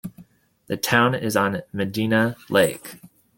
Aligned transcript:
The 0.65 0.77
town 0.77 1.13
is 1.13 1.37
on 1.37 1.61
Medina 1.71 2.35
Lake. 2.49 2.95